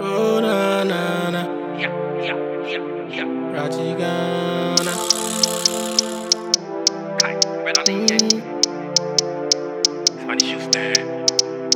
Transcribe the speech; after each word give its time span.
Oh 0.00 0.38
na 0.40 0.84
na 0.84 1.30
na, 1.30 1.42
Yeah, 1.78 1.90
yeah, 2.22 2.38
yeah, 2.70 2.84
yeah. 3.10 3.26
Rajigana. 3.54 4.94
Kai, 7.18 7.34
red 7.64 7.78
on 7.78 7.84
the 7.84 7.92
yeah. 8.06 8.22
Mm. 8.22 8.40
Funny 10.26 10.44
shoes 10.46 10.66
there. 10.70 10.94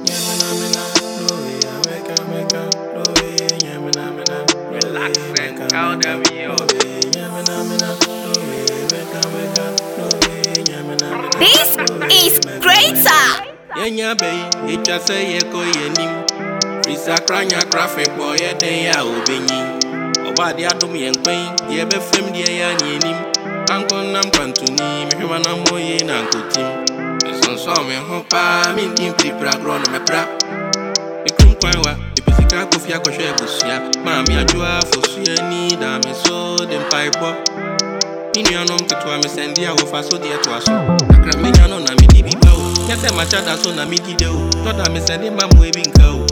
Nyamina 0.06 0.48
mina, 0.60 0.84
way, 1.26 1.58
America, 1.74 2.14
America, 2.22 2.60
no 2.94 3.02
way, 3.18 3.58
nyamina 3.64 4.04
mina, 4.16 4.38
Relax 4.70 5.18
and 5.18 5.26
America, 5.38 5.64
calm 5.74 5.98
America, 5.98 6.22
down, 6.22 6.22
yo. 6.38 6.54
no 6.54 6.56
way, 6.62 7.00
nyamina 7.14 7.56
mina, 7.68 7.90
way, 8.38 8.66
America, 8.86 9.18
America, 9.26 9.64
no 9.98 10.06
way, 10.22 10.62
nyamina 10.70 11.08
mina, 11.18 11.34
This 11.42 11.70
is 12.22 12.34
greater. 12.62 13.26
yɛnya 13.82 14.10
bɛyi 14.20 14.42
yɛtwa 14.68 14.96
sɛ 15.06 15.16
yɛkɔ 15.32 15.60
yɛnim 15.76 16.11
firisa 16.11 16.11
kra 17.26 17.44
nya 17.44 17.58
krafik 17.70 18.10
bɔ 18.18 18.34
yɛdɛn 18.42 18.96
a 18.96 19.04
wobɛnyin 19.04 19.66
ɔbaade 20.28 20.62
adom 20.66 20.94
yɛn 20.94 21.14
kwan 21.22 21.56
deɛ 21.68 21.84
bɛfam 21.90 22.26
deɛ 22.34 22.50
yɛ 22.58 22.64
anyɛnim 22.72 23.18
ankɔnam 23.70 24.26
kwantoni 24.34 25.06
mehwɛ 25.08 25.26
manammɔ 25.30 25.78
ye 25.78 26.04
na 26.04 26.14
ankotim 26.20 26.68
mesonsɔɔ 27.24 27.86
me 27.86 27.94
ho 28.08 28.24
paa 28.30 28.72
mendi 28.74 29.10
mpiripira 29.10 29.52
gorɔ 29.62 29.78
no 29.78 29.86
mɛpra 29.94 30.22
mekurum 31.24 31.54
kwan 31.60 31.78
wa 31.84 31.92
mepɛ 32.14 32.30
sika 32.36 32.66
kofi 32.66 32.92
akɔhwɛ 32.92 33.24
abusua 33.30 33.76
maame 34.04 34.34
adwoa 34.42 34.80
fosuani 34.90 35.78
da 35.80 35.98
me 36.04 36.12
so 36.24 36.56
de 36.66 36.76
mpaebɔ 36.78 37.30
me 38.34 38.42
nuanom 38.42 38.80
ketewa 38.88 39.18
mesɛnde 39.22 39.62
a 39.68 39.72
wɔfa 39.76 40.02
so 40.02 40.18
deɛ 40.18 40.40
toa 40.42 40.58
so. 40.60 40.72
Kakra 41.12 41.36
menya 41.42 41.68
no 41.68 41.78
na 41.78 41.92
medi 42.00 42.22
bi 42.22 42.32
ba 42.40 42.50
o. 42.50 42.64
Nyɛ 42.88 42.96
sɛ 42.96 43.08
makyɛ 43.16 43.44
da 43.44 43.56
so 43.56 43.70
na 43.74 43.84
medi 43.84 44.14
dɛ 44.16 44.26
o. 44.32 44.48
Tɔda 44.64 44.88
mesɛnde 44.88 45.28
ma 45.36 45.46
mmoa 45.48 45.70
bi 45.74 45.82
nka 45.82 46.06
o 46.16 46.31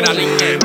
pedaling 0.00 0.32
game. 0.38 0.60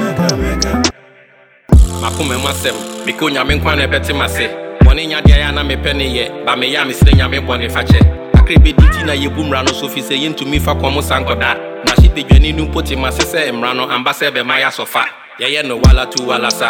Makome 2.02 2.38
masem, 2.38 2.76
miko 3.06 3.30
nyame 3.30 3.56
nkwa 3.56 3.76
na 3.76 3.84
ebete 3.84 4.14
mase. 4.14 4.50
Bɔne 4.86 5.08
nya 5.08 5.22
deɛ 5.22 5.40
ya 5.40 5.52
na 5.52 5.64
mepɛ 5.64 5.94
ne 5.96 6.06
yɛ, 6.06 6.46
ba 6.46 6.56
me 6.56 6.68
ya 6.72 6.86
mesrɛ 6.86 7.12
nyame 7.16 7.40
bɔne 7.40 7.70
fakyɛ. 7.70 8.00
Akre 8.34 8.58
bi 8.64 8.74
na 9.06 9.14
yɛbu 9.14 9.44
mmara 9.44 9.64
no 9.66 9.74
so 9.74 9.88
fi 9.90 10.02
sɛ 10.02 10.16
yɛntumi 10.18 10.62
fa 10.62 10.74
kɔn 10.74 10.94
mu 10.94 11.02
sankɔda. 11.02 11.58
Na 11.86 11.94
hye 11.98 12.10
bedwani 12.10 12.54
nu 12.56 12.66
mpote 12.68 12.96
ma 12.98 13.10
se 13.10 13.24
sɛ 13.24 13.52
mmara 13.52 13.76
no 13.76 13.90
amba 13.90 14.12
sɛ 14.12 14.32
bɛma 14.32 14.62
yɛ 14.62 14.68
asɔfa. 14.68 15.04
Yɛyɛ 15.40 15.68
no 15.68 15.78
wala 15.78 16.06
tu 16.06 16.24
wala 16.24 16.50
sa, 16.52 16.70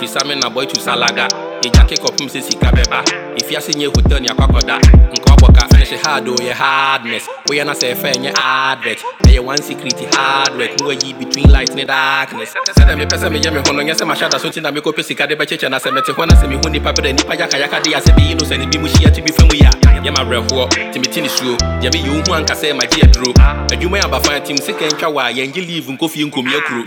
fisa 0.00 0.24
me 0.26 0.36
na 0.36 0.48
boy 0.48 0.64
tu 0.66 0.80
salaga. 0.80 1.28
Yɛgya 1.66 1.82
ke 1.88 1.96
kɔpem 2.02 2.28
sɛ 2.28 2.40
sika 2.42 2.70
bɛba 2.70 3.02
ɛfiase 3.38 3.72
nyɛ 3.74 3.86
hotel 3.94 4.20
ne 4.20 4.28
akɔakɔda 4.28 4.76
nka 5.14 5.30
wabɔ 5.34 5.48
ka 5.54 5.66
hard 6.06 6.26
oyɛ 6.28 6.50
yɛ 6.50 6.54
hardness 6.54 7.24
woyɛ 7.48 7.64
na 7.66 7.72
sɛ 7.72 7.94
ɛfɛ 7.94 8.08
ɛnyɛ 8.14 8.32
advert. 8.38 9.00
Ɛyɛ 9.26 9.40
one 9.44 9.62
secret 9.62 9.98
hardwork 10.14 10.70
ne 10.80 10.86
wayi 10.86 11.12
between 11.18 11.50
light 11.50 11.74
ne 11.74 11.84
darkness? 11.84 12.54
Sɛdɛ 12.78 12.94
mepɛ 12.96 13.16
sɛ 13.18 13.26
meyɛ 13.32 13.50
me 13.52 13.60
ho 13.66 13.72
no 13.72 13.82
nyɛ 13.82 13.94
sɛ 13.98 14.04
mahyɛ 14.06 14.30
da 14.30 14.38
so 14.38 14.48
nti 14.48 14.62
na 14.62 14.70
mekɔpɛ 14.70 15.02
sika 15.04 15.26
de 15.26 15.34
bɛkyekyɛ 15.34 15.70
na 15.70 15.78
sɛ 15.78 15.92
mete 15.92 16.12
hɔ 16.12 16.26
na 16.28 16.34
sɛ 16.34 16.46
mehu 16.48 16.62
nnipa 16.70 16.92
berɛ 16.94 17.12
nnipa 17.12 17.34
yakayaka 17.40 17.80
de 17.82 17.90
asɛ 17.94 18.10
bɛyi 18.16 18.34
no 18.38 18.44
sɛ 18.46 18.58
ne 18.58 18.66
bi 18.66 18.78
mu 18.78 18.88
hyia 18.88 19.10
to 19.12 19.20
bi 19.22 19.32
fa 19.32 19.42
mu 19.42 19.54
yi 19.54 19.66
a 19.66 19.70
yɛ 20.06 20.10
mawerɛhoɔ 20.14 20.64
nti 20.90 20.98
mete 21.02 21.20
ne 21.22 21.28
suo 21.28 21.56
deɛ 21.82 21.90
meyɛ 21.90 22.08
wohu 22.14 22.34
anka 22.38 22.54
sɛ 22.54 22.74
magye 22.78 23.02
aduro 23.02 23.32
adwuma 23.72 23.98
yɛ 23.98 24.04
abafan 24.06 24.42
tim 24.44 24.56
sika 24.58 24.86
ntwa 24.86 25.08
wɔ 25.10 25.20
a 25.22 25.32
yɛngye 25.34 25.66
leave 25.66 25.86
nkɔfie 25.86 26.24
nkɔmia 26.30 26.60
kuro 26.66 26.82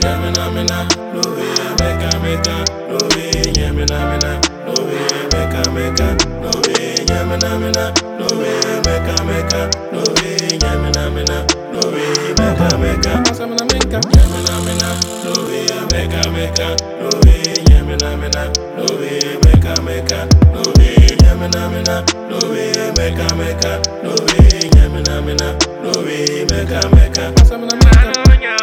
meka 5.89 5.97
meka, 6.05 6.07
no 6.41 6.51
way, 6.67 6.95
nyamina 7.07 7.49
mina, 7.59 7.85
no 8.19 8.27
way, 8.37 8.59
meka 8.85 9.15
meka, 9.25 9.61
no 9.91 10.01
way, 10.13 10.37
nyamina 10.59 11.03
mina, 11.09 11.37
no 11.73 11.81
way, 11.89 12.13
meka 12.37 12.67
meka. 12.77 13.11
Asamina 13.31 13.63
menka, 13.65 13.99
nyamina 14.13 14.55
mina, 14.65 14.89
no 15.23 15.31
way, 15.47 15.67
meka 15.91 16.21
meka, 16.29 16.67
no 17.01 17.09
way, 17.25 17.43
nyamina 17.69 18.09
mina, 18.17 18.43
no 18.77 18.85
way, 18.99 19.21
meka 19.43 19.73
meka, 19.81 20.19
no 20.53 20.61
way, 20.77 20.97
nyamina 21.23 21.61
mina, 21.69 21.95
no 22.29 22.37
way, 22.49 22.73
meka 22.97 23.27
meka, 23.35 23.71
no 24.03 24.11
way, 24.11 24.59
nyamina 24.75 25.15
mina, 25.25 25.47
no 25.83 25.91
way, 26.03 26.45
meka 26.51 26.79
meka. 26.95 27.23
Asamina 27.41 27.75
menka. 27.75 27.89
Yo 28.41 28.55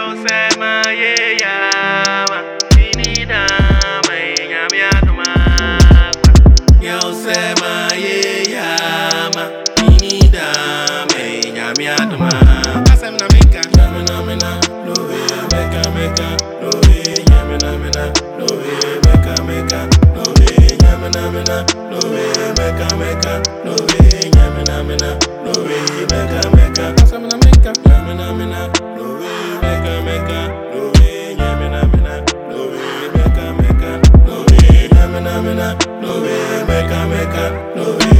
mina, 21.32 21.64
no 21.91 21.98
way, 22.10 22.32
meka 22.59 22.88
meka, 23.00 23.32
no 23.64 23.72
way, 23.72 24.31
nyamina 24.31 24.82
mina, 24.87 25.10
no 25.44 25.53
way, 25.66 25.82
meka 26.10 26.50
meka, 26.56 26.84
mina, 28.34 28.69
no 28.97 29.04
way, 29.20 29.59
meka 29.62 29.94
meka, 30.06 30.41
no 30.72 30.92
way, 30.94 31.36
mina, 31.91 32.15
no 32.50 32.59
meka 33.15 33.44
meka, 33.60 33.91
no 34.26 34.34
way, 34.48 34.88
mina, 35.42 35.76
no 36.03 36.12
meka 36.69 37.00
meka, 37.12 37.44
no. 37.76 38.16